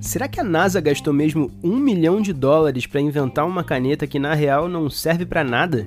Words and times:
Será 0.00 0.26
que 0.26 0.40
a 0.40 0.44
NASA 0.44 0.80
gastou 0.80 1.12
mesmo 1.12 1.50
um 1.62 1.76
milhão 1.76 2.22
de 2.22 2.32
dólares 2.32 2.86
para 2.86 3.00
inventar 3.00 3.46
uma 3.46 3.62
caneta 3.62 4.06
que 4.06 4.18
na 4.18 4.32
real 4.32 4.66
não 4.66 4.88
serve 4.88 5.26
para 5.26 5.44
nada? 5.44 5.86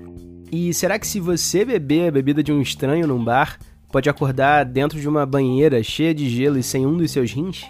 E 0.51 0.73
será 0.75 0.99
que 0.99 1.07
se 1.07 1.19
você 1.19 1.65
beber 1.65 2.07
a 2.07 2.11
bebida 2.11 2.43
de 2.43 2.51
um 2.51 2.61
estranho 2.61 3.07
num 3.07 3.23
bar, 3.23 3.57
pode 3.91 4.09
acordar 4.09 4.63
dentro 4.63 4.99
de 4.99 5.09
uma 5.09 5.25
banheira 5.25 5.81
cheia 5.81 6.13
de 6.13 6.29
gelo 6.29 6.59
e 6.59 6.63
sem 6.63 6.85
um 6.85 6.95
dos 6.95 7.09
seus 7.09 7.31
rins? 7.31 7.65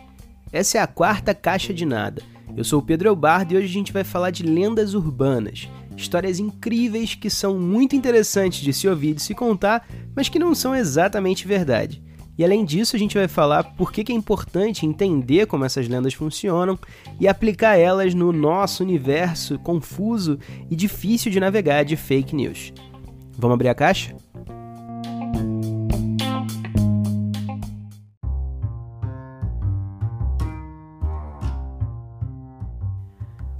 Essa 0.51 0.79
é 0.79 0.81
a 0.81 0.87
quarta 0.87 1.33
caixa 1.33 1.73
de 1.73 1.85
nada. 1.85 2.21
Eu 2.57 2.65
sou 2.65 2.79
o 2.79 2.83
Pedro 2.83 3.07
Elbardo 3.07 3.53
e 3.53 3.57
hoje 3.57 3.67
a 3.67 3.69
gente 3.69 3.93
vai 3.93 4.03
falar 4.03 4.29
de 4.29 4.43
lendas 4.43 4.93
urbanas. 4.93 5.69
Histórias 5.95 6.37
incríveis 6.37 7.15
que 7.15 7.29
são 7.29 7.57
muito 7.57 7.95
interessantes 7.95 8.59
de 8.59 8.73
se 8.73 8.89
ouvir 8.89 9.11
e 9.11 9.13
de 9.13 9.21
se 9.21 9.33
contar, 9.33 9.87
mas 10.13 10.27
que 10.27 10.37
não 10.37 10.53
são 10.53 10.75
exatamente 10.75 11.47
verdade. 11.47 12.03
E 12.41 12.43
além 12.43 12.65
disso, 12.65 12.95
a 12.95 12.99
gente 12.99 13.15
vai 13.15 13.27
falar 13.27 13.63
por 13.75 13.91
que 13.91 14.11
é 14.11 14.15
importante 14.15 14.83
entender 14.83 15.45
como 15.45 15.63
essas 15.63 15.87
lendas 15.87 16.15
funcionam 16.15 16.75
e 17.19 17.27
aplicar 17.27 17.77
elas 17.77 18.15
no 18.15 18.33
nosso 18.33 18.81
universo 18.81 19.59
confuso 19.59 20.39
e 20.67 20.75
difícil 20.75 21.31
de 21.31 21.39
navegar 21.39 21.83
de 21.83 21.95
fake 21.95 22.35
news. 22.35 22.73
Vamos 23.37 23.53
abrir 23.53 23.69
a 23.69 23.75
caixa? 23.75 24.15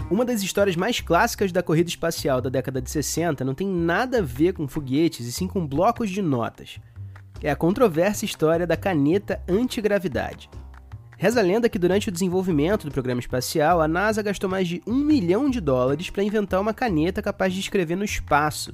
Uma 0.10 0.26
das 0.26 0.42
histórias 0.42 0.76
mais 0.76 1.00
clássicas 1.00 1.52
da 1.52 1.62
corrida 1.62 1.88
espacial 1.88 2.42
da 2.42 2.50
década 2.50 2.82
de 2.82 2.90
60 2.90 3.46
não 3.46 3.54
tem 3.54 3.68
nada 3.68 4.18
a 4.18 4.24
ver 4.24 4.54
com 4.54 4.68
foguetes 4.68 5.28
e 5.28 5.32
sim 5.32 5.48
com 5.48 5.68
blocos 5.68 6.10
de 6.10 6.24
notas 6.24 6.80
é 7.44 7.52
a 7.52 7.56
controversa 7.56 8.26
história 8.26 8.68
da 8.68 8.78
caneta 8.78 9.42
antigravidade. 9.48 10.50
Reza 11.18 11.40
a 11.40 11.44
lenda 11.44 11.70
que 11.70 11.78
durante 11.78 12.10
o 12.10 12.12
desenvolvimento 12.12 12.86
do 12.86 12.92
programa 12.92 13.20
espacial, 13.20 13.80
a 13.80 13.88
NASA 13.88 14.24
gastou 14.24 14.50
mais 14.50 14.68
de 14.68 14.82
um 14.88 14.96
milhão 14.96 15.50
de 15.50 15.62
dólares 15.62 16.10
para 16.10 16.24
inventar 16.24 16.60
uma 16.60 16.74
caneta 16.74 17.22
capaz 17.22 17.54
de 17.54 17.60
escrever 17.60 17.96
no 17.96 18.04
espaço. 18.04 18.74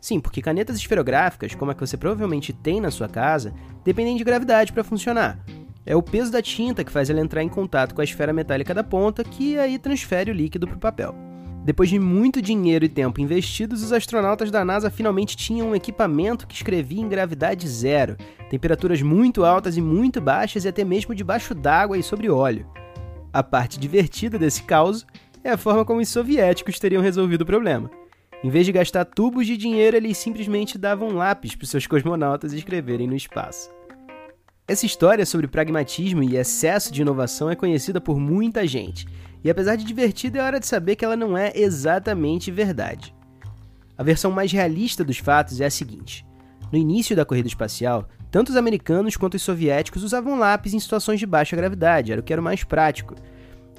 Sim, 0.00 0.20
porque 0.20 0.42
canetas 0.42 0.76
esferográficas, 0.76 1.54
como 1.54 1.70
a 1.70 1.74
que 1.74 1.80
você 1.80 1.96
provavelmente 1.96 2.52
tem 2.52 2.80
na 2.80 2.90
sua 2.90 3.08
casa, 3.08 3.54
dependem 3.84 4.16
de 4.16 4.24
gravidade 4.24 4.72
para 4.72 4.84
funcionar. 4.84 5.38
É 5.84 5.94
o 5.94 6.02
peso 6.02 6.32
da 6.32 6.42
tinta 6.42 6.82
que 6.82 6.90
faz 6.90 7.08
ela 7.08 7.20
entrar 7.20 7.42
em 7.44 7.48
contato 7.48 7.94
com 7.94 8.00
a 8.00 8.04
esfera 8.04 8.32
metálica 8.32 8.74
da 8.74 8.82
ponta, 8.82 9.22
que 9.22 9.56
aí 9.56 9.78
transfere 9.78 10.30
o 10.30 10.34
líquido 10.34 10.66
para 10.66 10.76
o 10.76 10.80
papel. 10.80 11.25
Depois 11.66 11.90
de 11.90 11.98
muito 11.98 12.40
dinheiro 12.40 12.84
e 12.84 12.88
tempo 12.88 13.20
investidos, 13.20 13.82
os 13.82 13.92
astronautas 13.92 14.52
da 14.52 14.64
NASA 14.64 14.88
finalmente 14.88 15.36
tinham 15.36 15.70
um 15.70 15.74
equipamento 15.74 16.46
que 16.46 16.54
escrevia 16.54 17.02
em 17.02 17.08
gravidade 17.08 17.66
zero, 17.66 18.16
temperaturas 18.48 19.02
muito 19.02 19.44
altas 19.44 19.76
e 19.76 19.80
muito 19.80 20.20
baixas 20.20 20.64
e 20.64 20.68
até 20.68 20.84
mesmo 20.84 21.12
debaixo 21.12 21.56
d'água 21.56 21.98
e 21.98 22.04
sobre 22.04 22.30
óleo. 22.30 22.70
A 23.32 23.42
parte 23.42 23.80
divertida 23.80 24.38
desse 24.38 24.62
caos 24.62 25.04
é 25.42 25.50
a 25.50 25.56
forma 25.56 25.84
como 25.84 26.00
os 26.00 26.08
soviéticos 26.08 26.78
teriam 26.78 27.02
resolvido 27.02 27.40
o 27.40 27.46
problema. 27.46 27.90
Em 28.44 28.48
vez 28.48 28.64
de 28.64 28.70
gastar 28.70 29.04
tubos 29.04 29.44
de 29.44 29.56
dinheiro, 29.56 29.96
eles 29.96 30.16
simplesmente 30.18 30.78
davam 30.78 31.16
lápis 31.16 31.56
para 31.56 31.66
seus 31.66 31.84
cosmonautas 31.84 32.52
escreverem 32.52 33.08
no 33.08 33.16
espaço. 33.16 33.74
Essa 34.68 34.86
história 34.86 35.26
sobre 35.26 35.48
pragmatismo 35.48 36.22
e 36.22 36.36
excesso 36.36 36.92
de 36.92 37.02
inovação 37.02 37.50
é 37.50 37.56
conhecida 37.56 38.00
por 38.00 38.20
muita 38.20 38.64
gente 38.68 39.04
e 39.46 39.50
apesar 39.50 39.76
de 39.76 39.84
divertida, 39.84 40.40
é 40.40 40.42
hora 40.42 40.58
de 40.58 40.66
saber 40.66 40.96
que 40.96 41.04
ela 41.04 41.16
não 41.16 41.38
é 41.38 41.52
exatamente 41.54 42.50
verdade. 42.50 43.14
A 43.96 44.02
versão 44.02 44.32
mais 44.32 44.50
realista 44.50 45.04
dos 45.04 45.18
fatos 45.18 45.60
é 45.60 45.66
a 45.66 45.70
seguinte: 45.70 46.26
no 46.72 46.76
início 46.76 47.14
da 47.14 47.24
corrida 47.24 47.46
espacial, 47.46 48.08
tanto 48.28 48.48
os 48.48 48.56
americanos 48.56 49.16
quanto 49.16 49.34
os 49.34 49.42
soviéticos 49.42 50.02
usavam 50.02 50.36
lápis 50.36 50.74
em 50.74 50.80
situações 50.80 51.20
de 51.20 51.26
baixa 51.26 51.54
gravidade, 51.54 52.10
era 52.10 52.20
o 52.20 52.24
que 52.24 52.32
era 52.32 52.42
mais 52.42 52.64
prático. 52.64 53.14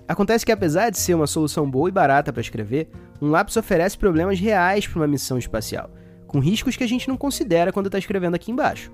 Acontece 0.07 0.45
que, 0.45 0.53
apesar 0.53 0.89
de 0.89 0.97
ser 0.97 1.15
uma 1.15 1.27
solução 1.27 1.69
boa 1.69 1.89
e 1.89 1.91
barata 1.91 2.31
para 2.31 2.39
escrever, 2.39 2.89
um 3.21 3.29
lápis 3.29 3.57
oferece 3.57 3.97
problemas 3.97 4.39
reais 4.39 4.87
para 4.87 5.01
uma 5.01 5.07
missão 5.07 5.37
espacial, 5.37 5.91
com 6.27 6.39
riscos 6.39 6.77
que 6.77 6.83
a 6.85 6.87
gente 6.87 7.09
não 7.09 7.17
considera 7.17 7.73
quando 7.73 7.87
está 7.87 7.99
escrevendo 7.99 8.35
aqui 8.35 8.53
embaixo 8.53 8.89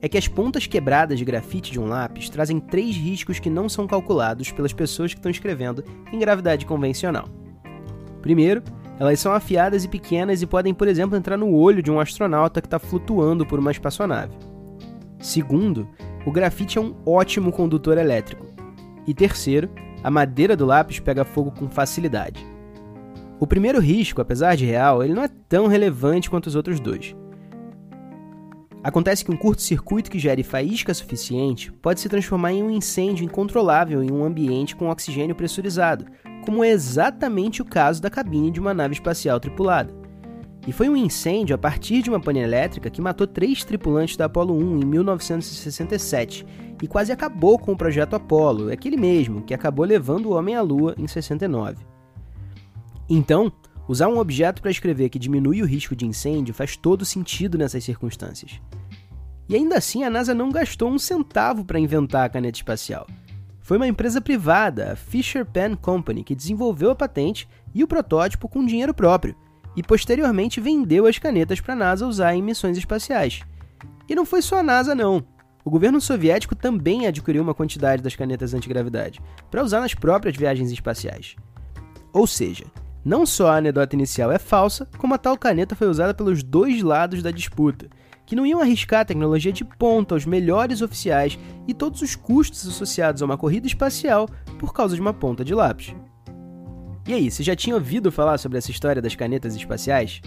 é 0.00 0.08
que 0.08 0.18
as 0.18 0.28
pontas 0.28 0.66
quebradas 0.66 1.18
de 1.18 1.24
grafite 1.24 1.72
de 1.72 1.80
um 1.80 1.86
lápis 1.86 2.28
trazem 2.28 2.60
três 2.60 2.96
riscos 2.96 3.38
que 3.38 3.50
não 3.50 3.68
são 3.68 3.86
calculados 3.86 4.52
pelas 4.52 4.72
pessoas 4.72 5.12
que 5.12 5.18
estão 5.18 5.30
escrevendo 5.30 5.84
em 6.12 6.18
gravidade 6.18 6.64
convencional. 6.64 7.28
Primeiro, 8.22 8.62
elas 8.98 9.20
são 9.20 9.32
afiadas 9.32 9.84
e 9.84 9.88
pequenas 9.88 10.42
e 10.42 10.46
podem, 10.46 10.74
por 10.74 10.88
exemplo, 10.88 11.16
entrar 11.16 11.36
no 11.36 11.52
olho 11.52 11.82
de 11.82 11.90
um 11.90 12.00
astronauta 12.00 12.60
que 12.60 12.66
está 12.66 12.78
flutuando 12.78 13.46
por 13.46 13.58
uma 13.58 13.70
espaçonave. 13.70 14.36
Segundo, 15.20 15.88
o 16.26 16.32
grafite 16.32 16.78
é 16.78 16.80
um 16.80 16.94
ótimo 17.06 17.52
condutor 17.52 17.98
elétrico. 17.98 18.46
E 19.06 19.14
terceiro, 19.14 19.70
a 20.02 20.10
madeira 20.10 20.56
do 20.56 20.66
lápis 20.66 21.00
pega 21.00 21.24
fogo 21.24 21.50
com 21.50 21.68
facilidade. 21.68 22.44
O 23.40 23.46
primeiro 23.46 23.80
risco, 23.80 24.20
apesar 24.20 24.56
de 24.56 24.64
real, 24.64 25.02
ele 25.02 25.14
não 25.14 25.22
é 25.22 25.30
tão 25.48 25.68
relevante 25.68 26.28
quanto 26.28 26.48
os 26.48 26.56
outros 26.56 26.80
dois. 26.80 27.14
Acontece 28.82 29.24
que 29.24 29.30
um 29.30 29.36
curto-circuito 29.36 30.10
que 30.10 30.18
gere 30.18 30.44
faísca 30.44 30.94
suficiente 30.94 31.72
pode 31.72 32.00
se 32.00 32.08
transformar 32.08 32.52
em 32.52 32.62
um 32.62 32.70
incêndio 32.70 33.24
incontrolável 33.24 34.02
em 34.02 34.10
um 34.12 34.24
ambiente 34.24 34.76
com 34.76 34.88
oxigênio 34.88 35.34
pressurizado, 35.34 36.06
como 36.44 36.62
é 36.62 36.70
exatamente 36.70 37.60
o 37.60 37.64
caso 37.64 38.00
da 38.00 38.08
cabine 38.08 38.50
de 38.50 38.60
uma 38.60 38.72
nave 38.72 38.94
espacial 38.94 39.40
tripulada. 39.40 39.92
E 40.66 40.72
foi 40.72 40.88
um 40.88 40.96
incêndio 40.96 41.54
a 41.54 41.58
partir 41.58 42.02
de 42.02 42.10
uma 42.10 42.20
pane 42.20 42.40
elétrica 42.40 42.90
que 42.90 43.00
matou 43.00 43.26
três 43.26 43.64
tripulantes 43.64 44.16
da 44.16 44.26
Apollo 44.26 44.54
1 44.54 44.80
em 44.80 44.84
1967 44.84 46.46
e 46.80 46.86
quase 46.86 47.10
acabou 47.10 47.58
com 47.58 47.72
o 47.72 47.76
projeto 47.76 48.14
Apollo, 48.14 48.70
aquele 48.70 48.96
mesmo 48.96 49.42
que 49.42 49.54
acabou 49.54 49.84
levando 49.84 50.26
o 50.26 50.34
homem 50.34 50.54
à 50.54 50.62
Lua 50.62 50.94
em 50.96 51.06
69. 51.06 51.84
Então, 53.08 53.50
Usar 53.88 54.08
um 54.08 54.18
objeto 54.18 54.60
para 54.60 54.70
escrever 54.70 55.08
que 55.08 55.18
diminui 55.18 55.62
o 55.62 55.66
risco 55.66 55.96
de 55.96 56.04
incêndio 56.04 56.52
faz 56.52 56.76
todo 56.76 57.06
sentido 57.06 57.56
nessas 57.56 57.82
circunstâncias. 57.82 58.60
E 59.48 59.56
ainda 59.56 59.78
assim, 59.78 60.04
a 60.04 60.10
NASA 60.10 60.34
não 60.34 60.52
gastou 60.52 60.90
um 60.90 60.98
centavo 60.98 61.64
para 61.64 61.80
inventar 61.80 62.26
a 62.26 62.28
caneta 62.28 62.58
espacial. 62.58 63.06
Foi 63.62 63.78
uma 63.78 63.88
empresa 63.88 64.20
privada, 64.20 64.92
a 64.92 64.96
Fisher 64.96 65.44
Pen 65.46 65.74
Company, 65.74 66.22
que 66.22 66.34
desenvolveu 66.34 66.90
a 66.90 66.94
patente 66.94 67.48
e 67.74 67.82
o 67.82 67.88
protótipo 67.88 68.46
com 68.46 68.64
dinheiro 68.64 68.92
próprio, 68.92 69.34
e 69.74 69.82
posteriormente 69.82 70.60
vendeu 70.60 71.06
as 71.06 71.18
canetas 71.18 71.58
para 71.58 71.72
a 71.72 71.76
NASA 71.76 72.06
usar 72.06 72.34
em 72.34 72.42
missões 72.42 72.76
espaciais. 72.76 73.40
E 74.06 74.14
não 74.14 74.26
foi 74.26 74.42
só 74.42 74.58
a 74.58 74.62
NASA, 74.62 74.94
não. 74.94 75.24
O 75.64 75.70
governo 75.70 76.00
soviético 76.00 76.54
também 76.54 77.06
adquiriu 77.06 77.42
uma 77.42 77.54
quantidade 77.54 78.02
das 78.02 78.14
canetas 78.14 78.52
antigravidade, 78.52 79.20
para 79.50 79.62
usar 79.62 79.80
nas 79.80 79.94
próprias 79.94 80.36
viagens 80.36 80.70
espaciais. 80.70 81.36
Ou 82.12 82.26
seja, 82.26 82.66
não 83.08 83.24
só 83.24 83.48
a 83.48 83.56
anedota 83.56 83.96
inicial 83.96 84.30
é 84.30 84.38
falsa, 84.38 84.86
como 84.98 85.14
a 85.14 85.18
tal 85.18 85.38
caneta 85.38 85.74
foi 85.74 85.88
usada 85.88 86.12
pelos 86.12 86.42
dois 86.42 86.82
lados 86.82 87.22
da 87.22 87.30
disputa, 87.30 87.88
que 88.26 88.36
não 88.36 88.44
iam 88.44 88.60
arriscar 88.60 89.00
a 89.00 89.04
tecnologia 89.06 89.50
de 89.50 89.64
ponta 89.64 90.14
aos 90.14 90.26
melhores 90.26 90.82
oficiais 90.82 91.38
e 91.66 91.72
todos 91.72 92.02
os 92.02 92.14
custos 92.14 92.68
associados 92.68 93.22
a 93.22 93.24
uma 93.24 93.38
corrida 93.38 93.66
espacial 93.66 94.28
por 94.58 94.74
causa 94.74 94.94
de 94.94 95.00
uma 95.00 95.14
ponta 95.14 95.42
de 95.42 95.54
lápis. 95.54 95.94
E 97.08 97.14
aí, 97.14 97.30
você 97.30 97.42
já 97.42 97.56
tinha 97.56 97.74
ouvido 97.74 98.12
falar 98.12 98.36
sobre 98.36 98.58
essa 98.58 98.70
história 98.70 99.00
das 99.00 99.16
canetas 99.16 99.56
espaciais? 99.56 100.20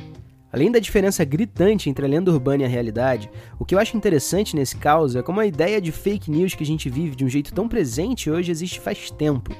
Além 0.52 0.72
da 0.72 0.80
diferença 0.80 1.24
gritante 1.24 1.88
entre 1.88 2.04
a 2.04 2.10
lenda 2.10 2.32
urbana 2.32 2.64
e 2.64 2.66
a 2.66 2.70
realidade, 2.70 3.30
o 3.60 3.64
que 3.64 3.76
eu 3.76 3.80
acho 3.80 3.96
interessante 3.96 4.56
nesse 4.56 4.76
caso 4.76 5.20
é 5.20 5.22
como 5.22 5.40
a 5.40 5.46
ideia 5.46 5.80
de 5.80 5.92
fake 5.92 6.32
news 6.32 6.56
que 6.56 6.64
a 6.64 6.66
gente 6.66 6.90
vive 6.90 7.16
de 7.16 7.24
um 7.24 7.30
jeito 7.30 7.54
tão 7.54 7.70
presente 7.70 8.32
hoje 8.32 8.50
existe 8.50 8.80
faz 8.80 9.12
tempo. 9.12 9.56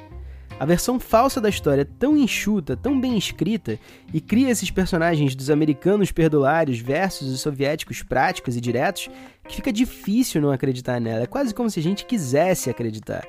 A 0.62 0.64
versão 0.64 1.00
falsa 1.00 1.40
da 1.40 1.48
história 1.48 1.82
é 1.82 1.98
tão 1.98 2.16
enxuta, 2.16 2.76
tão 2.76 3.00
bem 3.00 3.18
escrita, 3.18 3.80
e 4.14 4.20
cria 4.20 4.48
esses 4.48 4.70
personagens 4.70 5.34
dos 5.34 5.50
americanos 5.50 6.12
perdulários 6.12 6.78
versus 6.78 7.32
os 7.32 7.40
soviéticos 7.40 8.00
práticos 8.04 8.56
e 8.56 8.60
diretos, 8.60 9.10
que 9.48 9.56
fica 9.56 9.72
difícil 9.72 10.40
não 10.40 10.52
acreditar 10.52 11.00
nela. 11.00 11.24
É 11.24 11.26
quase 11.26 11.52
como 11.52 11.68
se 11.68 11.80
a 11.80 11.82
gente 11.82 12.06
quisesse 12.06 12.70
acreditar. 12.70 13.26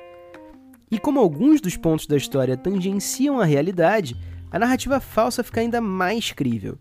E 0.88 0.96
como 0.96 1.18
alguns 1.18 1.60
dos 1.60 1.76
pontos 1.76 2.06
da 2.06 2.16
história 2.16 2.56
tangenciam 2.56 3.40
a 3.40 3.44
realidade, 3.44 4.16
a 4.48 4.56
narrativa 4.56 5.00
falsa 5.00 5.42
fica 5.42 5.60
ainda 5.60 5.80
mais 5.80 6.30
crível. 6.30 6.78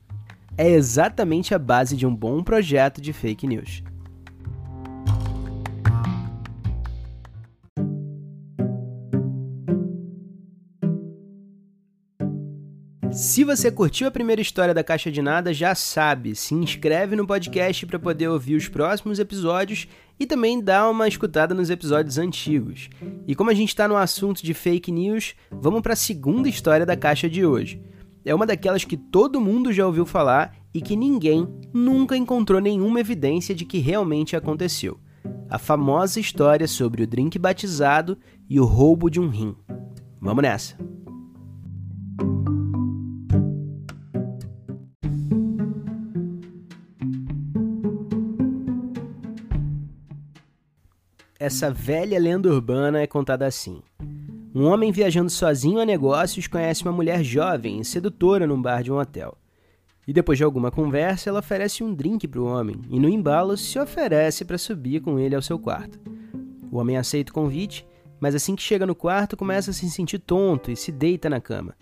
É 0.56 0.70
exatamente 0.70 1.56
a 1.56 1.58
base 1.58 1.98
de 1.98 2.06
um 2.06 2.16
bom 2.16 2.44
projeto 2.44 3.02
de 3.02 3.12
fake 3.12 3.48
news. 3.48 3.82
Se 13.14 13.44
você 13.44 13.72
curtiu 13.72 14.08
a 14.08 14.12
primeira 14.12 14.42
história 14.42 14.74
da 14.74 14.84
Caixa 14.84 15.12
de 15.12 15.22
Nada, 15.22 15.54
já 15.54 15.76
sabe, 15.76 16.36
se 16.36 16.56
inscreve 16.56 17.16
no 17.16 17.28
podcast 17.28 17.86
para 17.86 18.00
poder 18.00 18.28
ouvir 18.28 18.56
os 18.56 18.68
próximos 18.68 19.20
episódios 19.20 19.88
e 20.20 20.26
também 20.26 20.60
dá 20.60 20.90
uma 20.90 21.08
escutada 21.08 21.54
nos 21.54 21.70
episódios 21.70 22.18
antigos. 22.18 22.90
E 23.28 23.36
como 23.36 23.52
a 23.52 23.54
gente 23.54 23.70
está 23.70 23.88
no 23.88 23.96
assunto 23.96 24.44
de 24.44 24.52
fake 24.56 24.92
news, 24.92 25.36
vamos 25.52 25.82
para 25.82 25.94
a 25.94 25.96
segunda 25.96 26.50
história 26.50 26.88
da 26.88 26.98
Caixa 26.98 27.30
de 27.30 27.46
hoje. 27.46 27.80
É 28.26 28.34
uma 28.34 28.48
daquelas 28.48 28.84
que 28.84 28.98
todo 28.98 29.40
mundo 29.40 29.72
já 29.72 29.86
ouviu 29.86 30.08
falar 30.08 30.56
e 30.74 30.82
que 30.82 30.96
ninguém 30.96 31.48
nunca 31.72 32.18
encontrou 32.18 32.60
nenhuma 32.60 33.00
evidência 33.00 33.54
de 33.54 33.64
que 33.64 33.78
realmente 33.78 34.36
aconteceu. 34.36 35.00
a 35.50 35.60
famosa 35.60 36.20
história 36.20 36.68
sobre 36.68 37.04
o 37.04 37.08
drink 37.08 37.38
batizado 37.38 38.18
e 38.50 38.60
o 38.60 38.66
roubo 38.66 39.08
de 39.08 39.20
um 39.20 39.30
rim. 39.30 39.56
Vamos 40.20 40.42
nessa! 40.42 40.93
Essa 51.44 51.70
velha 51.70 52.18
lenda 52.18 52.48
urbana 52.48 53.02
é 53.02 53.06
contada 53.06 53.46
assim. 53.46 53.82
Um 54.56 54.64
homem 54.64 54.94
viajando 54.94 55.30
sozinho 55.30 55.82
a 55.82 55.86
negócios 55.86 56.48
conhece 56.48 56.84
uma 56.84 56.94
mulher 56.94 57.22
jovem 57.22 57.82
e 57.82 57.84
sedutora 57.84 58.48
num 58.48 58.62
bar 58.62 58.82
de 58.82 58.90
um 58.90 58.98
hotel. 58.98 59.38
E 60.08 60.14
depois 60.14 60.38
de 60.38 60.46
alguma 60.46 60.72
conversa, 60.72 61.30
ela 61.30 61.42
oferece 61.42 61.84
um 61.84 61.94
drink 61.94 62.30
para 62.30 62.40
o 62.40 62.46
homem 62.46 62.80
e, 62.90 62.98
no 62.98 63.10
embalo, 63.10 63.58
se 63.58 63.78
oferece 63.78 64.46
para 64.46 64.58
subir 64.58 65.02
com 65.02 65.20
ele 65.20 65.36
ao 65.36 65.42
seu 65.42 65.60
quarto. 65.60 66.00
O 66.72 66.78
homem 66.78 66.96
aceita 66.96 67.30
o 67.30 67.36
convite, 67.36 67.86
mas 68.22 68.34
assim 68.34 68.56
que 68.56 68.64
chega 68.64 68.86
no 68.86 68.96
quarto, 68.96 69.36
começa 69.36 69.72
a 69.72 69.74
se 69.74 69.90
sentir 69.90 70.20
tonto 70.20 70.72
e 70.72 70.78
se 70.78 70.94
deita 70.94 71.30
na 71.30 71.42
cama. 71.42 71.76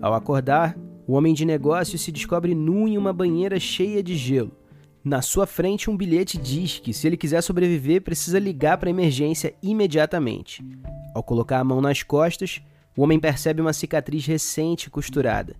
Ao 0.00 0.14
acordar, 0.14 0.74
o 1.06 1.12
homem 1.12 1.34
de 1.34 1.44
negócios 1.44 2.00
se 2.00 2.10
descobre 2.10 2.54
nu 2.54 2.88
em 2.88 2.96
uma 2.96 3.12
banheira 3.12 3.60
cheia 3.60 4.02
de 4.02 4.16
gelo. 4.16 4.56
Na 5.04 5.20
sua 5.20 5.46
frente, 5.46 5.90
um 5.90 5.96
bilhete 5.96 6.38
diz 6.38 6.78
que, 6.78 6.92
se 6.92 7.06
ele 7.06 7.16
quiser 7.16 7.42
sobreviver, 7.42 8.02
precisa 8.02 8.38
ligar 8.38 8.78
para 8.78 8.88
a 8.88 8.90
emergência 8.90 9.54
imediatamente. 9.60 10.64
Ao 11.12 11.22
colocar 11.22 11.58
a 11.58 11.64
mão 11.64 11.80
nas 11.80 12.04
costas, 12.04 12.62
o 12.96 13.02
homem 13.02 13.18
percebe 13.18 13.60
uma 13.60 13.72
cicatriz 13.72 14.24
recente 14.26 14.88
costurada. 14.88 15.56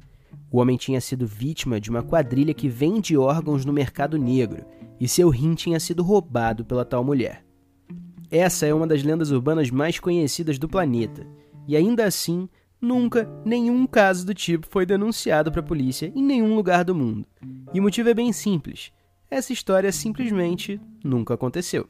O 0.50 0.58
homem 0.58 0.76
tinha 0.76 1.00
sido 1.00 1.26
vítima 1.26 1.80
de 1.80 1.90
uma 1.90 2.02
quadrilha 2.02 2.54
que 2.54 2.68
vende 2.68 3.16
órgãos 3.16 3.64
no 3.64 3.72
mercado 3.72 4.16
negro 4.16 4.64
e 5.00 5.08
seu 5.08 5.28
rim 5.28 5.54
tinha 5.54 5.80
sido 5.80 6.02
roubado 6.02 6.64
pela 6.64 6.84
tal 6.84 7.02
mulher. 7.02 7.44
Essa 8.30 8.66
é 8.66 8.72
uma 8.72 8.86
das 8.86 9.02
lendas 9.02 9.32
urbanas 9.32 9.70
mais 9.70 9.98
conhecidas 9.98 10.58
do 10.58 10.68
planeta, 10.68 11.26
e 11.66 11.76
ainda 11.76 12.04
assim, 12.04 12.48
nunca 12.80 13.28
nenhum 13.44 13.86
caso 13.86 14.24
do 14.24 14.32
tipo 14.32 14.66
foi 14.70 14.86
denunciado 14.86 15.50
para 15.50 15.60
a 15.60 15.64
polícia 15.64 16.12
em 16.14 16.22
nenhum 16.22 16.54
lugar 16.54 16.84
do 16.84 16.94
mundo. 16.94 17.26
E 17.74 17.80
o 17.80 17.82
motivo 17.82 18.10
é 18.10 18.14
bem 18.14 18.32
simples: 18.32 18.92
essa 19.32 19.52
história 19.52 19.90
simplesmente 19.90 20.79
nunca 21.02 21.32
aconteceu. 21.32 21.88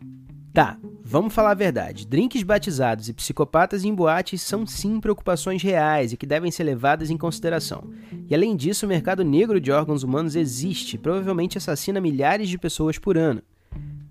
Tá, 0.54 0.78
vamos 1.02 1.34
falar 1.34 1.50
a 1.50 1.54
verdade. 1.54 2.06
Drinks 2.06 2.44
batizados 2.44 3.08
e 3.08 3.12
psicopatas 3.12 3.84
em 3.84 3.92
boates 3.92 4.40
são 4.42 4.64
sim 4.64 5.00
preocupações 5.00 5.60
reais 5.60 6.12
e 6.12 6.16
que 6.16 6.24
devem 6.24 6.52
ser 6.52 6.62
levadas 6.62 7.10
em 7.10 7.16
consideração. 7.16 7.90
E 8.30 8.34
além 8.34 8.54
disso, 8.54 8.86
o 8.86 8.88
mercado 8.88 9.24
negro 9.24 9.60
de 9.60 9.72
órgãos 9.72 10.04
humanos 10.04 10.36
existe 10.36 10.96
provavelmente 10.96 11.58
assassina 11.58 12.00
milhares 12.00 12.48
de 12.48 12.58
pessoas 12.58 12.96
por 12.96 13.18
ano. 13.18 13.42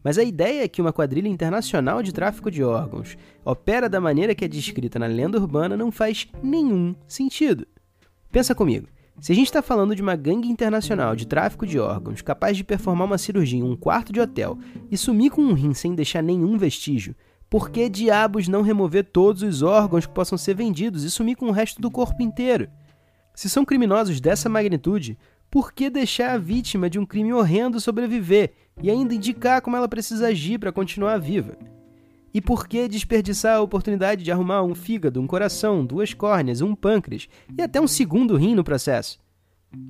Mas 0.03 0.17
a 0.17 0.23
ideia 0.23 0.65
é 0.65 0.67
que 0.67 0.81
uma 0.81 0.91
quadrilha 0.91 1.29
internacional 1.29 2.03
de 2.03 2.11
tráfico 2.11 2.51
de 2.51 2.63
órgãos 2.63 3.17
opera 3.45 3.87
da 3.87 4.01
maneira 4.01 4.35
que 4.35 4.43
é 4.43 4.47
descrita 4.47 4.99
na 4.99 5.05
lenda 5.05 5.39
urbana 5.39 5.77
não 5.77 5.89
faz 5.89 6.27
nenhum 6.43 6.93
sentido. 7.07 7.65
Pensa 8.29 8.53
comigo. 8.53 8.87
Se 9.19 9.31
a 9.31 9.35
gente 9.35 9.47
está 9.47 9.61
falando 9.61 9.95
de 9.95 10.01
uma 10.01 10.15
gangue 10.15 10.49
internacional 10.49 11.15
de 11.15 11.27
tráfico 11.27 11.65
de 11.67 11.77
órgãos 11.77 12.21
capaz 12.21 12.57
de 12.57 12.63
performar 12.63 13.05
uma 13.05 13.17
cirurgia 13.17 13.59
em 13.59 13.63
um 13.63 13.75
quarto 13.75 14.11
de 14.11 14.19
hotel 14.19 14.57
e 14.89 14.97
sumir 14.97 15.29
com 15.31 15.41
um 15.41 15.53
rim 15.53 15.73
sem 15.73 15.93
deixar 15.93 16.23
nenhum 16.23 16.57
vestígio, 16.57 17.15
por 17.49 17.69
que 17.69 17.89
diabos 17.89 18.47
não 18.47 18.61
remover 18.61 19.03
todos 19.03 19.43
os 19.43 19.61
órgãos 19.61 20.05
que 20.05 20.13
possam 20.13 20.37
ser 20.37 20.55
vendidos 20.55 21.03
e 21.03 21.11
sumir 21.11 21.35
com 21.35 21.47
o 21.47 21.51
resto 21.51 21.81
do 21.81 21.91
corpo 21.91 22.23
inteiro? 22.23 22.69
Se 23.35 23.49
são 23.49 23.65
criminosos 23.65 24.21
dessa 24.21 24.47
magnitude, 24.47 25.17
por 25.49 25.73
que 25.73 25.89
deixar 25.89 26.31
a 26.31 26.37
vítima 26.37 26.89
de 26.89 26.97
um 26.97 27.05
crime 27.05 27.33
horrendo 27.33 27.81
sobreviver 27.81 28.53
e 28.81 28.89
ainda 28.89 29.13
indicar 29.13 29.61
como 29.61 29.75
ela 29.75 29.87
precisa 29.87 30.27
agir 30.27 30.57
para 30.57 30.71
continuar 30.71 31.19
viva? 31.19 31.57
E 32.33 32.39
por 32.39 32.65
que 32.65 32.87
desperdiçar 32.87 33.57
a 33.57 33.61
oportunidade 33.61 34.23
de 34.23 34.31
arrumar 34.31 34.63
um 34.63 34.73
fígado, 34.73 35.19
um 35.19 35.27
coração, 35.27 35.85
duas 35.85 36.13
córneas, 36.13 36.61
um 36.61 36.73
pâncreas 36.73 37.27
e 37.57 37.61
até 37.61 37.81
um 37.81 37.87
segundo 37.87 38.37
rim 38.37 38.55
no 38.55 38.63
processo? 38.63 39.19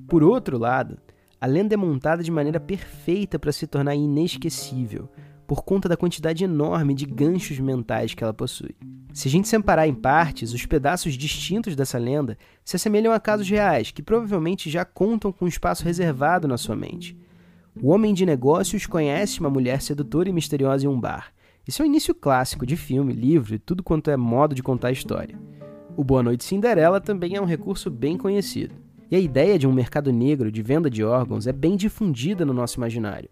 Por 0.08 0.24
outro 0.24 0.58
lado, 0.58 0.98
a 1.40 1.46
lenda 1.46 1.74
é 1.74 1.76
montada 1.76 2.22
de 2.22 2.32
maneira 2.32 2.58
perfeita 2.58 3.38
para 3.38 3.52
se 3.52 3.66
tornar 3.66 3.94
inesquecível, 3.94 5.08
por 5.46 5.62
conta 5.62 5.88
da 5.88 5.96
quantidade 5.96 6.42
enorme 6.42 6.94
de 6.94 7.06
ganchos 7.06 7.60
mentais 7.60 8.12
que 8.12 8.24
ela 8.24 8.34
possui. 8.34 8.74
Se 9.12 9.28
a 9.28 9.30
gente 9.30 9.46
separar 9.46 9.86
em 9.86 9.94
partes, 9.94 10.52
os 10.52 10.66
pedaços 10.66 11.14
distintos 11.14 11.76
dessa 11.76 11.98
lenda 11.98 12.36
se 12.64 12.74
assemelham 12.74 13.12
a 13.12 13.20
casos 13.20 13.48
reais 13.48 13.92
que 13.92 14.02
provavelmente 14.02 14.68
já 14.68 14.84
contam 14.84 15.30
com 15.30 15.44
um 15.44 15.48
espaço 15.48 15.84
reservado 15.84 16.48
na 16.48 16.56
sua 16.56 16.74
mente. 16.74 17.16
O 17.80 17.90
homem 17.90 18.12
de 18.12 18.26
negócios 18.26 18.86
conhece 18.86 19.38
uma 19.38 19.50
mulher 19.50 19.80
sedutora 19.80 20.28
e 20.28 20.32
misteriosa 20.32 20.86
em 20.86 20.88
um 20.88 20.98
bar 20.98 21.32
isso 21.66 21.80
é 21.80 21.84
um 21.84 21.88
início 21.88 22.14
clássico 22.14 22.66
de 22.66 22.76
filme, 22.76 23.12
livro 23.12 23.54
e 23.54 23.58
tudo 23.58 23.82
quanto 23.82 24.10
é 24.10 24.16
modo 24.16 24.54
de 24.54 24.62
contar 24.62 24.88
a 24.88 24.92
história. 24.92 25.38
O 25.96 26.02
Boa 26.02 26.22
Noite 26.22 26.42
Cinderela 26.42 27.00
também 27.00 27.36
é 27.36 27.40
um 27.40 27.44
recurso 27.44 27.88
bem 27.88 28.16
conhecido. 28.16 28.74
E 29.10 29.14
a 29.14 29.20
ideia 29.20 29.58
de 29.58 29.66
um 29.66 29.72
mercado 29.72 30.10
negro 30.10 30.50
de 30.50 30.62
venda 30.62 30.90
de 30.90 31.04
órgãos 31.04 31.46
é 31.46 31.52
bem 31.52 31.76
difundida 31.76 32.44
no 32.44 32.52
nosso 32.52 32.78
imaginário. 32.78 33.28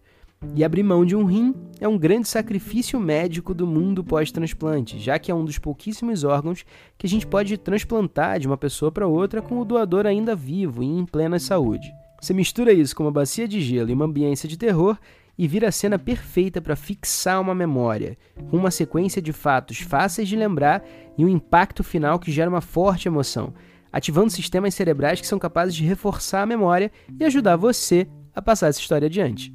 E 0.54 0.62
abrir 0.62 0.82
mão 0.82 1.04
de 1.04 1.16
um 1.16 1.24
rim 1.24 1.54
é 1.80 1.88
um 1.88 1.98
grande 1.98 2.28
sacrifício 2.28 3.00
médico 3.00 3.52
do 3.52 3.66
mundo 3.66 4.04
pós-transplante, 4.04 4.98
já 4.98 5.18
que 5.18 5.30
é 5.30 5.34
um 5.34 5.44
dos 5.44 5.58
pouquíssimos 5.58 6.22
órgãos 6.22 6.64
que 6.96 7.06
a 7.06 7.10
gente 7.10 7.26
pode 7.26 7.58
transplantar 7.58 8.38
de 8.38 8.46
uma 8.46 8.56
pessoa 8.56 8.92
para 8.92 9.06
outra 9.06 9.42
com 9.42 9.58
o 9.58 9.64
doador 9.64 10.06
ainda 10.06 10.36
vivo 10.36 10.82
e 10.82 10.86
em 10.86 11.04
plena 11.04 11.38
saúde. 11.38 11.92
Você 12.20 12.32
mistura 12.32 12.72
isso 12.72 12.94
com 12.94 13.04
uma 13.04 13.10
bacia 13.10 13.48
de 13.48 13.60
gelo 13.60 13.90
e 13.90 13.94
uma 13.94 14.04
ambiência 14.04 14.48
de 14.48 14.56
terror 14.56 14.98
e 15.40 15.48
vira 15.48 15.68
a 15.68 15.72
cena 15.72 15.98
perfeita 15.98 16.60
para 16.60 16.76
fixar 16.76 17.40
uma 17.40 17.54
memória, 17.54 18.14
com 18.50 18.58
uma 18.58 18.70
sequência 18.70 19.22
de 19.22 19.32
fatos 19.32 19.80
fáceis 19.80 20.28
de 20.28 20.36
lembrar 20.36 20.84
e 21.16 21.24
um 21.24 21.28
impacto 21.30 21.82
final 21.82 22.18
que 22.18 22.30
gera 22.30 22.50
uma 22.50 22.60
forte 22.60 23.08
emoção, 23.08 23.54
ativando 23.90 24.28
sistemas 24.28 24.74
cerebrais 24.74 25.18
que 25.18 25.26
são 25.26 25.38
capazes 25.38 25.74
de 25.74 25.82
reforçar 25.82 26.42
a 26.42 26.46
memória 26.46 26.92
e 27.18 27.24
ajudar 27.24 27.56
você 27.56 28.06
a 28.34 28.42
passar 28.42 28.68
essa 28.68 28.80
história 28.80 29.06
adiante. 29.06 29.50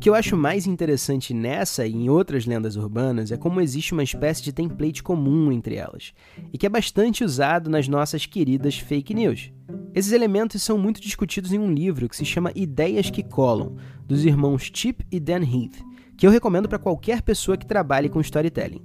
Que 0.00 0.08
eu 0.08 0.14
acho 0.14 0.34
mais 0.34 0.66
interessante 0.66 1.34
nessa 1.34 1.86
e 1.86 1.92
em 1.92 2.08
outras 2.08 2.46
lendas 2.46 2.74
urbanas 2.74 3.30
é 3.30 3.36
como 3.36 3.60
existe 3.60 3.92
uma 3.92 4.02
espécie 4.02 4.42
de 4.42 4.50
template 4.50 5.02
comum 5.02 5.52
entre 5.52 5.74
elas, 5.74 6.14
e 6.50 6.56
que 6.56 6.64
é 6.64 6.70
bastante 6.70 7.22
usado 7.22 7.68
nas 7.68 7.86
nossas 7.86 8.24
queridas 8.24 8.78
fake 8.78 9.12
news. 9.12 9.52
Esses 9.94 10.12
elementos 10.12 10.62
são 10.62 10.78
muito 10.78 11.02
discutidos 11.02 11.52
em 11.52 11.58
um 11.58 11.70
livro 11.70 12.08
que 12.08 12.16
se 12.16 12.24
chama 12.24 12.50
Ideias 12.54 13.10
que 13.10 13.22
Colam, 13.22 13.76
dos 14.06 14.24
irmãos 14.24 14.70
Chip 14.72 15.04
e 15.12 15.20
Dan 15.20 15.42
Heath, 15.42 15.84
que 16.16 16.26
eu 16.26 16.30
recomendo 16.30 16.68
para 16.68 16.78
qualquer 16.78 17.20
pessoa 17.20 17.58
que 17.58 17.66
trabalhe 17.66 18.08
com 18.08 18.22
storytelling. 18.22 18.82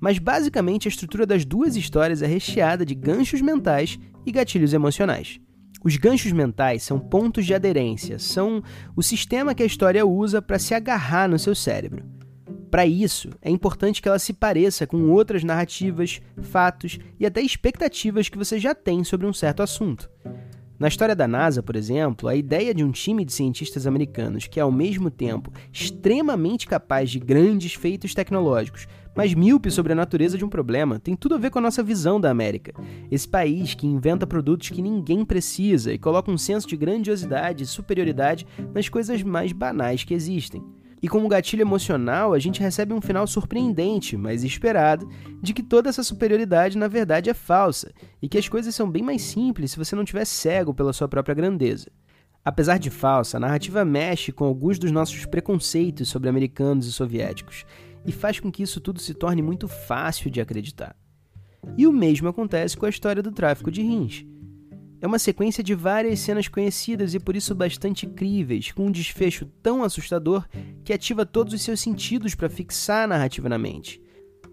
Mas 0.00 0.18
basicamente 0.18 0.88
a 0.88 0.90
estrutura 0.90 1.26
das 1.26 1.44
duas 1.44 1.76
histórias 1.76 2.22
é 2.22 2.26
recheada 2.26 2.86
de 2.86 2.94
ganchos 2.94 3.42
mentais 3.42 3.98
e 4.24 4.32
gatilhos 4.32 4.72
emocionais. 4.72 5.38
Os 5.86 5.96
ganchos 5.96 6.32
mentais 6.32 6.82
são 6.82 6.98
pontos 6.98 7.46
de 7.46 7.54
aderência, 7.54 8.18
são 8.18 8.60
o 8.96 9.04
sistema 9.04 9.54
que 9.54 9.62
a 9.62 9.66
história 9.66 10.04
usa 10.04 10.42
para 10.42 10.58
se 10.58 10.74
agarrar 10.74 11.28
no 11.28 11.38
seu 11.38 11.54
cérebro. 11.54 12.04
Para 12.72 12.84
isso, 12.84 13.30
é 13.40 13.50
importante 13.50 14.02
que 14.02 14.08
ela 14.08 14.18
se 14.18 14.32
pareça 14.32 14.84
com 14.84 15.08
outras 15.12 15.44
narrativas, 15.44 16.20
fatos 16.42 16.98
e 17.20 17.24
até 17.24 17.40
expectativas 17.40 18.28
que 18.28 18.36
você 18.36 18.58
já 18.58 18.74
tem 18.74 19.04
sobre 19.04 19.28
um 19.28 19.32
certo 19.32 19.62
assunto. 19.62 20.10
Na 20.78 20.88
história 20.88 21.16
da 21.16 21.26
NASA, 21.26 21.62
por 21.62 21.74
exemplo, 21.74 22.28
a 22.28 22.36
ideia 22.36 22.74
de 22.74 22.84
um 22.84 22.90
time 22.90 23.24
de 23.24 23.32
cientistas 23.32 23.86
americanos 23.86 24.46
que 24.46 24.60
é 24.60 24.62
ao 24.62 24.70
mesmo 24.70 25.10
tempo 25.10 25.50
extremamente 25.72 26.66
capaz 26.66 27.10
de 27.10 27.18
grandes 27.18 27.72
feitos 27.72 28.12
tecnológicos, 28.12 28.86
mas 29.14 29.32
míope 29.32 29.70
sobre 29.70 29.94
a 29.94 29.96
natureza 29.96 30.36
de 30.36 30.44
um 30.44 30.50
problema, 30.50 31.00
tem 31.00 31.16
tudo 31.16 31.34
a 31.34 31.38
ver 31.38 31.50
com 31.50 31.58
a 31.58 31.62
nossa 31.62 31.82
visão 31.82 32.20
da 32.20 32.30
América. 32.30 32.74
Esse 33.10 33.26
país 33.26 33.72
que 33.72 33.86
inventa 33.86 34.26
produtos 34.26 34.68
que 34.68 34.82
ninguém 34.82 35.24
precisa 35.24 35.94
e 35.94 35.98
coloca 35.98 36.30
um 36.30 36.36
senso 36.36 36.68
de 36.68 36.76
grandiosidade 36.76 37.64
e 37.64 37.66
superioridade 37.66 38.46
nas 38.74 38.90
coisas 38.90 39.22
mais 39.22 39.52
banais 39.52 40.04
que 40.04 40.12
existem. 40.12 40.62
E 41.02 41.08
como 41.08 41.28
gatilho 41.28 41.62
emocional, 41.62 42.32
a 42.32 42.38
gente 42.38 42.60
recebe 42.60 42.94
um 42.94 43.00
final 43.00 43.26
surpreendente, 43.26 44.16
mas 44.16 44.42
esperado, 44.42 45.08
de 45.42 45.52
que 45.52 45.62
toda 45.62 45.88
essa 45.88 46.02
superioridade 46.02 46.78
na 46.78 46.88
verdade 46.88 47.28
é 47.28 47.34
falsa 47.34 47.92
e 48.20 48.28
que 48.28 48.38
as 48.38 48.48
coisas 48.48 48.74
são 48.74 48.90
bem 48.90 49.02
mais 49.02 49.22
simples 49.22 49.72
se 49.72 49.78
você 49.78 49.94
não 49.94 50.02
estiver 50.02 50.24
cego 50.24 50.72
pela 50.72 50.92
sua 50.92 51.08
própria 51.08 51.34
grandeza. 51.34 51.90
Apesar 52.44 52.78
de 52.78 52.90
falsa, 52.90 53.36
a 53.36 53.40
narrativa 53.40 53.84
mexe 53.84 54.32
com 54.32 54.44
alguns 54.44 54.78
dos 54.78 54.92
nossos 54.92 55.26
preconceitos 55.26 56.08
sobre 56.08 56.28
americanos 56.28 56.86
e 56.86 56.92
soviéticos 56.92 57.66
e 58.06 58.12
faz 58.12 58.38
com 58.38 58.52
que 58.52 58.62
isso 58.62 58.80
tudo 58.80 59.00
se 59.00 59.12
torne 59.12 59.42
muito 59.42 59.66
fácil 59.66 60.30
de 60.30 60.40
acreditar. 60.40 60.96
E 61.76 61.86
o 61.86 61.92
mesmo 61.92 62.28
acontece 62.28 62.76
com 62.76 62.86
a 62.86 62.88
história 62.88 63.22
do 63.22 63.32
tráfico 63.32 63.70
de 63.70 63.82
rins. 63.82 64.24
É 65.00 65.06
uma 65.06 65.18
sequência 65.18 65.62
de 65.62 65.74
várias 65.74 66.20
cenas 66.20 66.48
conhecidas 66.48 67.14
e 67.14 67.20
por 67.20 67.36
isso 67.36 67.54
bastante 67.54 68.06
críveis, 68.06 68.72
com 68.72 68.86
um 68.86 68.90
desfecho 68.90 69.46
tão 69.62 69.82
assustador 69.82 70.46
que 70.84 70.92
ativa 70.92 71.26
todos 71.26 71.52
os 71.52 71.62
seus 71.62 71.80
sentidos 71.80 72.34
para 72.34 72.48
fixar 72.48 73.04
a 73.04 73.06
narrativa 73.06 73.48
na 73.48 73.58
mente. 73.58 74.00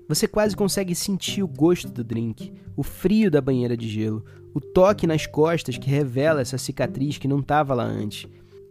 Você 0.07 0.27
quase 0.27 0.55
consegue 0.55 0.93
sentir 0.93 1.41
o 1.43 1.47
gosto 1.47 1.87
do 1.89 2.03
drink, 2.03 2.53
o 2.75 2.83
frio 2.83 3.31
da 3.31 3.39
banheira 3.39 3.77
de 3.77 3.87
gelo, 3.87 4.25
o 4.53 4.59
toque 4.59 5.07
nas 5.07 5.25
costas 5.25 5.77
que 5.77 5.89
revela 5.89 6.41
essa 6.41 6.57
cicatriz 6.57 7.17
que 7.17 7.27
não 7.27 7.39
estava 7.39 7.73
lá 7.73 7.85
antes. 7.85 8.27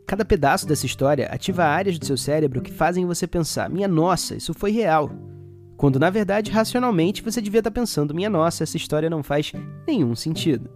Cada 0.06 0.24
pedaço 0.24 0.66
dessa 0.66 0.84
história 0.84 1.26
ativa 1.28 1.64
áreas 1.64 1.98
do 1.98 2.04
seu 2.04 2.16
cérebro 2.16 2.60
que 2.60 2.70
fazem 2.70 3.06
você 3.06 3.26
pensar: 3.26 3.70
minha 3.70 3.88
nossa, 3.88 4.34
isso 4.36 4.52
foi 4.52 4.70
real. 4.70 5.10
Quando 5.76 5.98
na 5.98 6.10
verdade, 6.10 6.50
racionalmente, 6.50 7.22
você 7.22 7.40
devia 7.40 7.60
estar 7.60 7.70
tá 7.70 7.80
pensando: 7.80 8.14
minha 8.14 8.28
nossa, 8.28 8.62
essa 8.62 8.76
história 8.76 9.08
não 9.08 9.22
faz 9.22 9.52
nenhum 9.86 10.14
sentido. 10.14 10.70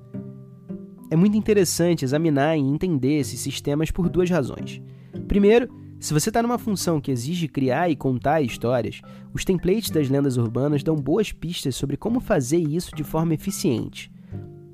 É 1.10 1.14
muito 1.16 1.36
interessante 1.36 2.04
examinar 2.04 2.56
e 2.56 2.60
entender 2.60 3.18
esses 3.18 3.38
sistemas 3.40 3.90
por 3.90 4.08
duas 4.08 4.28
razões. 4.28 4.82
Primeiro, 5.28 5.68
se 6.00 6.12
você 6.12 6.30
está 6.30 6.42
numa 6.42 6.58
função 6.58 7.00
que 7.00 7.10
exige 7.10 7.48
criar 7.48 7.88
e 7.88 7.96
contar 7.96 8.42
histórias, 8.42 9.00
os 9.32 9.44
templates 9.44 9.90
das 9.90 10.08
lendas 10.08 10.36
urbanas 10.36 10.82
dão 10.82 10.96
boas 10.96 11.32
pistas 11.32 11.76
sobre 11.76 11.96
como 11.96 12.20
fazer 12.20 12.58
isso 12.58 12.94
de 12.94 13.04
forma 13.04 13.34
eficiente. 13.34 14.10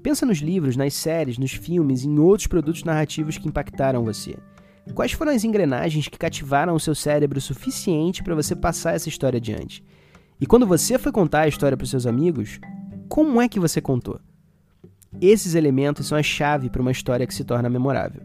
Pensa 0.03 0.27
nos 0.27 0.39
livros, 0.39 0.75
nas 0.75 0.95
séries, 0.95 1.39
nos 1.39 1.53
filmes 1.53 2.03
e 2.03 2.09
em 2.09 2.19
outros 2.19 2.49
produtos 2.49 2.83
narrativos 2.83 3.39
que 3.39 3.47
impactaram 3.47 4.05
você. 4.05 4.37
Quais 4.95 5.13
foram 5.13 5.33
as 5.33 5.45
engrenagens 5.45 6.09
que 6.09 6.19
cativaram 6.19 6.75
o 6.75 6.81
seu 6.81 6.95
cérebro 6.95 7.39
o 7.39 7.43
suficiente 7.43 8.23
para 8.23 8.35
você 8.35 8.57
passar 8.57 8.95
essa 8.95 9.09
história 9.09 9.37
adiante? 9.37 9.85
E 10.41 10.47
quando 10.47 10.67
você 10.67 10.99
foi 10.99 11.13
contar 11.13 11.43
a 11.43 11.49
história 11.49 11.77
para 11.77 11.87
seus 11.87 12.05
amigos, 12.05 12.59
como 13.09 13.41
é 13.41 13.49
que 13.49 13.61
você 13.61 13.81
contou? 13.81 14.19
Esses 15.21 15.55
elementos 15.55 16.07
são 16.07 16.17
a 16.17 16.23
chave 16.23 16.71
para 16.71 16.83
uma 16.83 16.91
história 16.91 17.27
que 17.27 17.35
se 17.35 17.45
torna 17.45 17.69
memorável. 17.69 18.23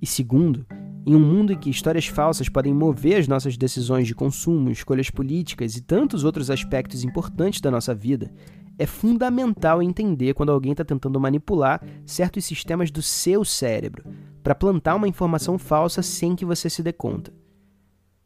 E 0.00 0.06
segundo, 0.06 0.66
em 1.06 1.14
um 1.14 1.20
mundo 1.20 1.52
em 1.52 1.58
que 1.58 1.68
histórias 1.68 2.06
falsas 2.06 2.48
podem 2.48 2.72
mover 2.72 3.18
as 3.18 3.28
nossas 3.28 3.56
decisões 3.56 4.06
de 4.06 4.14
consumo, 4.14 4.70
escolhas 4.70 5.10
políticas 5.10 5.76
e 5.76 5.82
tantos 5.82 6.24
outros 6.24 6.50
aspectos 6.50 7.04
importantes 7.04 7.60
da 7.60 7.70
nossa 7.70 7.94
vida, 7.94 8.32
é 8.78 8.86
fundamental 8.86 9.82
entender 9.82 10.34
quando 10.34 10.50
alguém 10.50 10.72
está 10.72 10.84
tentando 10.84 11.20
manipular 11.20 11.80
certos 12.04 12.44
sistemas 12.44 12.90
do 12.90 13.02
seu 13.02 13.44
cérebro 13.44 14.04
para 14.42 14.54
plantar 14.54 14.94
uma 14.94 15.08
informação 15.08 15.58
falsa 15.58 16.02
sem 16.02 16.34
que 16.34 16.44
você 16.44 16.68
se 16.68 16.82
dê 16.82 16.92
conta. 16.92 17.32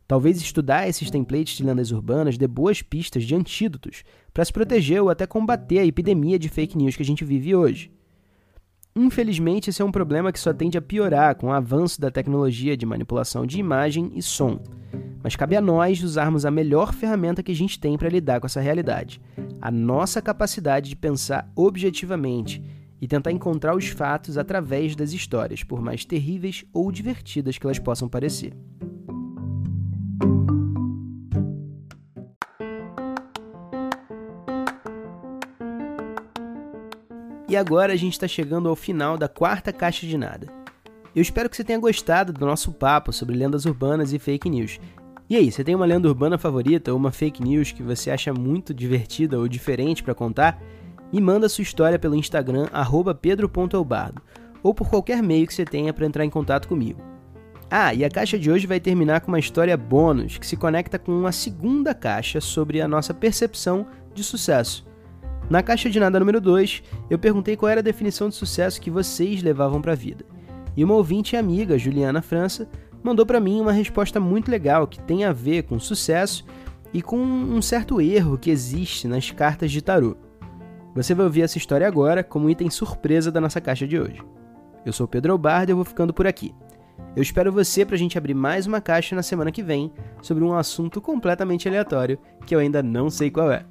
Talvez 0.08 0.38
estudar 0.38 0.88
esses 0.88 1.10
templates 1.10 1.58
de 1.58 1.62
lendas 1.62 1.90
urbanas 1.90 2.38
dê 2.38 2.46
boas 2.46 2.80
pistas 2.80 3.24
de 3.24 3.34
antídotos 3.34 4.04
para 4.32 4.42
se 4.42 4.50
proteger 4.50 5.02
ou 5.02 5.10
até 5.10 5.26
combater 5.26 5.80
a 5.80 5.84
epidemia 5.84 6.38
de 6.38 6.48
fake 6.48 6.78
news 6.78 6.96
que 6.96 7.02
a 7.02 7.06
gente 7.06 7.26
vive 7.26 7.54
hoje. 7.54 7.92
Infelizmente, 8.96 9.68
esse 9.68 9.82
é 9.82 9.84
um 9.84 9.92
problema 9.92 10.32
que 10.32 10.40
só 10.40 10.54
tende 10.54 10.78
a 10.78 10.82
piorar 10.82 11.36
com 11.36 11.48
o 11.48 11.52
avanço 11.52 12.00
da 12.00 12.10
tecnologia 12.10 12.74
de 12.74 12.86
manipulação 12.86 13.44
de 13.44 13.60
imagem 13.60 14.10
e 14.14 14.22
som. 14.22 14.58
Mas 15.22 15.36
cabe 15.36 15.54
a 15.56 15.60
nós 15.60 16.02
usarmos 16.02 16.46
a 16.46 16.50
melhor 16.50 16.94
ferramenta 16.94 17.42
que 17.42 17.52
a 17.52 17.54
gente 17.54 17.78
tem 17.78 17.98
para 17.98 18.08
lidar 18.08 18.40
com 18.40 18.46
essa 18.46 18.62
realidade: 18.62 19.20
a 19.60 19.70
nossa 19.70 20.22
capacidade 20.22 20.88
de 20.88 20.96
pensar 20.96 21.52
objetivamente 21.54 22.64
e 22.98 23.06
tentar 23.06 23.30
encontrar 23.30 23.76
os 23.76 23.88
fatos 23.88 24.38
através 24.38 24.96
das 24.96 25.12
histórias, 25.12 25.62
por 25.62 25.82
mais 25.82 26.06
terríveis 26.06 26.64
ou 26.72 26.90
divertidas 26.90 27.58
que 27.58 27.66
elas 27.66 27.78
possam 27.78 28.08
parecer. 28.08 28.54
E 37.48 37.56
agora 37.56 37.94
a 37.94 37.96
gente 37.96 38.12
está 38.12 38.28
chegando 38.28 38.68
ao 38.68 38.76
final 38.76 39.16
da 39.16 39.26
quarta 39.26 39.72
caixa 39.72 40.06
de 40.06 40.18
nada. 40.18 40.46
Eu 41.16 41.22
espero 41.22 41.48
que 41.48 41.56
você 41.56 41.64
tenha 41.64 41.78
gostado 41.78 42.32
do 42.32 42.44
nosso 42.44 42.72
papo 42.72 43.12
sobre 43.12 43.34
lendas 43.34 43.64
urbanas 43.64 44.12
e 44.12 44.18
fake 44.18 44.50
news. 44.50 44.78
E 45.30 45.36
aí, 45.36 45.50
você 45.50 45.64
tem 45.64 45.74
uma 45.74 45.86
lenda 45.86 46.08
urbana 46.08 46.38
favorita 46.38 46.92
ou 46.92 46.98
uma 46.98 47.10
fake 47.10 47.42
news 47.42 47.72
que 47.72 47.82
você 47.82 48.10
acha 48.10 48.32
muito 48.32 48.72
divertida 48.72 49.38
ou 49.38 49.48
diferente 49.48 50.02
para 50.02 50.14
contar? 50.14 50.62
Me 51.12 51.20
manda 51.20 51.48
sua 51.48 51.62
história 51.62 51.98
pelo 51.98 52.14
Instagram 52.14 52.66
pedro.elbardo 53.20 54.22
ou 54.62 54.74
por 54.74 54.88
qualquer 54.88 55.22
meio 55.22 55.46
que 55.46 55.54
você 55.54 55.64
tenha 55.64 55.92
para 55.92 56.06
entrar 56.06 56.24
em 56.24 56.30
contato 56.30 56.68
comigo. 56.68 57.00
Ah, 57.70 57.92
e 57.92 58.04
a 58.04 58.10
caixa 58.10 58.38
de 58.38 58.50
hoje 58.50 58.66
vai 58.66 58.80
terminar 58.80 59.20
com 59.20 59.28
uma 59.28 59.38
história 59.38 59.76
bônus 59.76 60.38
que 60.38 60.46
se 60.46 60.56
conecta 60.56 60.98
com 60.98 61.12
uma 61.12 61.32
segunda 61.32 61.94
caixa 61.94 62.40
sobre 62.40 62.80
a 62.80 62.88
nossa 62.88 63.12
percepção 63.12 63.86
de 64.14 64.24
sucesso. 64.24 64.87
Na 65.50 65.62
caixa 65.62 65.88
de 65.88 65.98
nada 65.98 66.20
número 66.20 66.42
2, 66.42 66.82
eu 67.08 67.18
perguntei 67.18 67.56
qual 67.56 67.70
era 67.70 67.80
a 67.80 67.82
definição 67.82 68.28
de 68.28 68.34
sucesso 68.34 68.80
que 68.80 68.90
vocês 68.90 69.42
levavam 69.42 69.80
para 69.80 69.92
a 69.92 69.96
vida. 69.96 70.24
E 70.76 70.84
uma 70.84 70.94
ouvinte 70.94 71.34
e 71.34 71.38
amiga, 71.38 71.78
Juliana 71.78 72.20
França, 72.20 72.68
mandou 73.02 73.24
para 73.24 73.40
mim 73.40 73.58
uma 73.60 73.72
resposta 73.72 74.20
muito 74.20 74.50
legal 74.50 74.86
que 74.86 75.00
tem 75.00 75.24
a 75.24 75.32
ver 75.32 75.62
com 75.62 75.78
sucesso 75.78 76.44
e 76.92 77.00
com 77.00 77.16
um 77.16 77.62
certo 77.62 78.00
erro 78.00 78.36
que 78.36 78.50
existe 78.50 79.08
nas 79.08 79.30
cartas 79.30 79.72
de 79.72 79.80
tarô. 79.80 80.16
Você 80.94 81.14
vai 81.14 81.24
ouvir 81.24 81.42
essa 81.42 81.56
história 81.56 81.86
agora 81.86 82.22
como 82.22 82.50
item 82.50 82.68
surpresa 82.68 83.32
da 83.32 83.40
nossa 83.40 83.60
caixa 83.60 83.86
de 83.86 83.98
hoje. 83.98 84.22
Eu 84.84 84.92
sou 84.92 85.08
Pedro 85.08 85.32
Albardo 85.32 85.70
e 85.70 85.72
eu 85.72 85.76
vou 85.76 85.84
ficando 85.84 86.12
por 86.12 86.26
aqui. 86.26 86.54
Eu 87.16 87.22
espero 87.22 87.50
você 87.50 87.86
para 87.86 87.94
a 87.94 87.98
gente 87.98 88.18
abrir 88.18 88.34
mais 88.34 88.66
uma 88.66 88.80
caixa 88.80 89.16
na 89.16 89.22
semana 89.22 89.50
que 89.50 89.62
vem 89.62 89.90
sobre 90.20 90.44
um 90.44 90.52
assunto 90.52 91.00
completamente 91.00 91.66
aleatório 91.66 92.18
que 92.44 92.54
eu 92.54 92.58
ainda 92.58 92.82
não 92.82 93.08
sei 93.08 93.30
qual 93.30 93.50
é. 93.50 93.64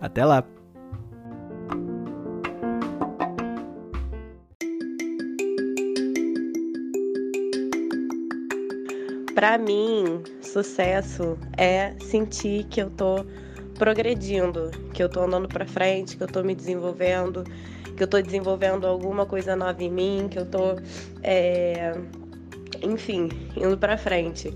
Até 0.00 0.24
lá! 0.24 0.44
Para 9.40 9.56
mim, 9.56 10.22
sucesso 10.42 11.38
é 11.56 11.94
sentir 11.98 12.64
que 12.64 12.82
eu 12.82 12.90
tô 12.90 13.24
progredindo, 13.78 14.70
que 14.92 15.02
eu 15.02 15.08
tô 15.08 15.22
andando 15.22 15.48
para 15.48 15.64
frente, 15.64 16.14
que 16.18 16.22
eu 16.22 16.28
tô 16.28 16.42
me 16.42 16.54
desenvolvendo, 16.54 17.44
que 17.96 18.02
eu 18.02 18.06
tô 18.06 18.20
desenvolvendo 18.20 18.86
alguma 18.86 19.24
coisa 19.24 19.56
nova 19.56 19.82
em 19.82 19.90
mim, 19.90 20.28
que 20.30 20.38
eu 20.38 20.44
tô, 20.44 20.76
é... 21.22 21.94
enfim, 22.82 23.30
indo 23.56 23.78
para 23.78 23.96
frente. 23.96 24.52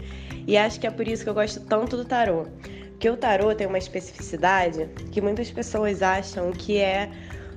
E 0.46 0.54
acho 0.54 0.78
que 0.78 0.86
é 0.86 0.90
por 0.90 1.08
isso 1.08 1.24
que 1.24 1.30
eu 1.30 1.34
gosto 1.34 1.60
tanto 1.60 1.96
do 1.96 2.04
tarô. 2.04 2.44
Porque 2.90 3.08
o 3.08 3.16
tarô 3.16 3.54
tem 3.54 3.66
uma 3.66 3.78
especificidade 3.78 4.90
que 5.10 5.22
muitas 5.22 5.50
pessoas 5.50 6.02
acham 6.02 6.50
que 6.50 6.76
é 6.76 7.10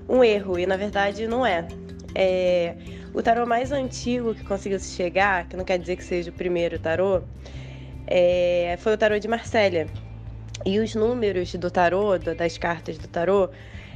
um 0.08 0.24
erro, 0.24 0.58
e 0.58 0.66
na 0.66 0.78
verdade 0.78 1.28
não 1.28 1.46
é. 1.46 1.68
é 2.16 2.78
o 3.18 3.24
tarô 3.24 3.48
mais 3.48 3.72
antigo 3.72 4.36
que 4.36 4.44
conseguiu 4.44 4.80
se 4.80 4.96
chegar, 4.96 5.48
que 5.48 5.58
não 5.58 5.66
quer 5.66 5.80
dizer 5.80 5.96
que 5.96 6.04
seja 6.04 6.30
o 6.30 6.34
primeiro 6.34 6.78
tarô, 6.78 7.24
é, 8.06 8.78
foi 8.80 8.94
o 8.94 8.98
tarô 8.98 9.18
de 9.18 9.28
Marsella. 9.28 9.88
E 10.64 10.80
os 10.80 10.94
números 10.94 11.52
do 11.56 11.72
tarô, 11.72 12.16
das 12.20 12.60
cartas 12.60 13.00
do 13.00 13.08
tarô, 13.08 13.50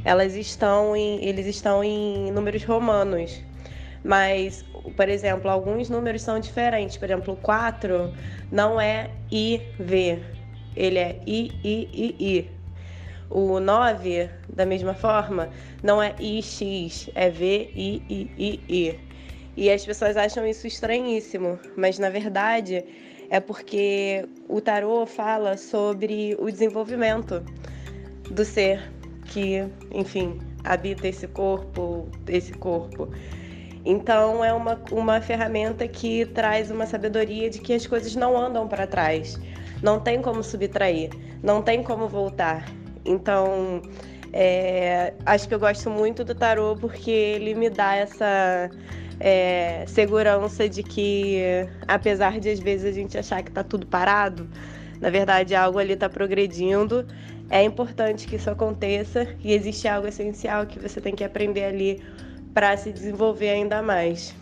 elas 0.04 0.36
estão 0.36 0.96
em, 0.96 1.24
eles 1.24 1.46
estão 1.46 1.84
em 1.84 2.32
números 2.32 2.64
romanos. 2.64 3.40
Mas, 4.04 4.66
por 4.98 5.08
exemplo, 5.08 5.52
alguns 5.52 5.88
números 5.88 6.24
são 6.24 6.40
diferentes. 6.40 6.98
Por 6.98 7.06
exemplo, 7.06 7.36
o 7.36 7.38
4 7.38 8.12
não 8.52 8.82
é 8.82 9.12
IV, 9.30 10.20
ele 10.76 10.98
é 10.98 11.22
I, 11.28 11.52
I, 11.64 11.90
I, 11.94 12.16
I. 12.20 12.52
O 13.30 13.60
9, 13.60 14.32
da 14.50 14.66
mesma 14.66 14.96
forma, 14.96 15.50
não 15.84 16.02
é 16.02 16.16
IX, 16.20 17.12
é 17.14 17.30
V, 17.30 17.72
I, 17.76 18.04
I, 18.10 18.32
I, 18.38 18.60
I. 18.68 19.11
E 19.56 19.70
as 19.70 19.86
pessoas 19.86 20.16
acham 20.16 20.46
isso 20.46 20.66
estranhíssimo, 20.66 21.60
mas 21.76 22.00
na 22.00 22.10
verdade 22.10 22.84
é 23.30 23.40
porque 23.40 24.26
o 24.48 24.60
tarô 24.60 25.06
fala 25.06 25.58
sobre 25.58 26.36
o 26.40 26.50
desenvolvimento 26.50 27.44
do 28.30 28.44
ser 28.46 28.82
que, 29.26 29.66
enfim, 29.94 30.40
habita 30.64 31.08
esse 31.08 31.28
corpo, 31.28 32.08
esse 32.28 32.54
corpo. 32.54 33.10
Então 33.86 34.44
é 34.44 34.54
uma, 34.54 34.80
uma 34.92 35.22
ferramenta 35.22 35.88
que 35.88 36.26
traz 36.28 36.70
uma 36.70 36.86
sabedoria 36.86 37.50
de 37.50 37.60
que 37.60 37.74
as 37.74 37.88
coisas 37.88 38.16
não 38.16 38.38
andam 38.38 38.68
para 38.68 38.86
trás, 38.86 39.40
não 39.82 40.00
tem 40.00 40.22
como 40.22 40.44
subtrair, 40.44 41.10
não 41.42 41.62
tem 41.62 41.82
como 41.82 42.08
voltar. 42.08 42.66
Então 43.06 43.82
é, 44.34 45.14
acho 45.26 45.48
que 45.48 45.54
eu 45.54 45.60
gosto 45.60 45.90
muito 45.90 46.24
do 46.24 46.36
tarô 46.36 46.76
porque 46.76 47.12
ele 47.12 47.56
me 47.56 47.70
dá 47.70 47.96
essa 47.96 48.70
é, 49.24 49.86
segurança 49.88 50.68
de 50.68 50.82
que, 50.82 51.40
apesar 51.88 52.40
de 52.40 52.50
às 52.50 52.60
vezes 52.60 52.86
a 52.86 52.92
gente 52.92 53.18
achar 53.18 53.42
que 53.44 53.50
está 53.50 53.64
tudo 53.64 53.86
parado, 53.86 54.50
na 55.00 55.10
verdade 55.10 55.56
algo 55.56 55.80
ali 55.80 55.94
está 55.94 56.10
progredindo. 56.10 57.06
É 57.50 57.62
importante 57.64 58.28
que 58.28 58.38
isso 58.38 58.50
aconteça 58.50 59.28
e 59.44 59.54
existe 59.54 59.88
algo 59.88 60.08
essencial 60.08 60.66
que 60.66 60.80
você 60.80 61.02
tem 61.02 61.14
que 61.14 61.24
aprender 61.24 61.66
ali 61.66 62.02
para 62.54 62.76
se 62.78 62.92
desenvolver 62.92 63.50
ainda 63.50 63.82
mais. 63.82 64.36